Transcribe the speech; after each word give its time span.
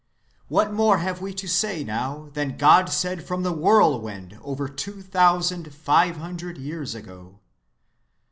What 0.47 0.73
more 0.73 0.97
have 0.97 1.21
we 1.21 1.31
to 1.35 1.47
say 1.47 1.83
now 1.83 2.31
than 2.33 2.57
God 2.57 2.89
said 2.89 3.23
from 3.23 3.43
the 3.43 3.53
whirlwind 3.53 4.39
over 4.41 4.67
two 4.67 5.03
thousand 5.03 5.71
five 5.75 6.17
hundred 6.17 6.57
years 6.57 6.95
ago?" 6.95 7.39